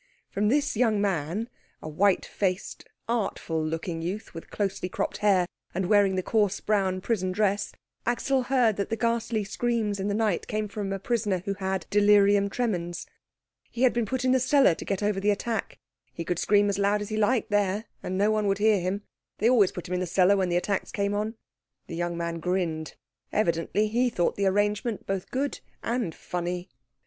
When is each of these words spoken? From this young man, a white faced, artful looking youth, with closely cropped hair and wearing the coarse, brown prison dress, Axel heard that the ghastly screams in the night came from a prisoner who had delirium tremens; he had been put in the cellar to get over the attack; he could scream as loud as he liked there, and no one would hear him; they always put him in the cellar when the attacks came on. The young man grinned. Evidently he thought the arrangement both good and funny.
From 0.31 0.49
this 0.49 0.75
young 0.75 0.99
man, 0.99 1.47
a 1.79 1.87
white 1.87 2.25
faced, 2.25 2.85
artful 3.07 3.63
looking 3.63 4.01
youth, 4.01 4.33
with 4.33 4.49
closely 4.49 4.89
cropped 4.89 5.17
hair 5.17 5.45
and 5.75 5.85
wearing 5.85 6.15
the 6.15 6.23
coarse, 6.23 6.59
brown 6.59 7.01
prison 7.01 7.31
dress, 7.31 7.71
Axel 8.03 8.41
heard 8.45 8.77
that 8.77 8.89
the 8.89 8.97
ghastly 8.97 9.43
screams 9.43 9.99
in 9.99 10.07
the 10.07 10.15
night 10.15 10.47
came 10.47 10.67
from 10.67 10.91
a 10.91 10.97
prisoner 10.97 11.43
who 11.45 11.53
had 11.53 11.85
delirium 11.91 12.49
tremens; 12.49 13.05
he 13.69 13.83
had 13.83 13.93
been 13.93 14.07
put 14.07 14.25
in 14.25 14.31
the 14.31 14.39
cellar 14.39 14.73
to 14.73 14.85
get 14.85 15.03
over 15.03 15.19
the 15.19 15.29
attack; 15.29 15.77
he 16.11 16.25
could 16.25 16.39
scream 16.39 16.67
as 16.67 16.79
loud 16.79 17.03
as 17.03 17.09
he 17.09 17.15
liked 17.17 17.51
there, 17.51 17.85
and 18.01 18.17
no 18.17 18.31
one 18.31 18.47
would 18.47 18.57
hear 18.57 18.79
him; 18.79 19.03
they 19.37 19.47
always 19.47 19.71
put 19.71 19.87
him 19.87 19.93
in 19.93 19.99
the 19.99 20.07
cellar 20.07 20.35
when 20.35 20.49
the 20.49 20.57
attacks 20.57 20.91
came 20.91 21.13
on. 21.13 21.35
The 21.85 21.95
young 21.95 22.17
man 22.17 22.39
grinned. 22.39 22.95
Evidently 23.31 23.87
he 23.87 24.09
thought 24.09 24.35
the 24.35 24.47
arrangement 24.47 25.05
both 25.05 25.29
good 25.29 25.59
and 25.83 26.15
funny. 26.15 26.69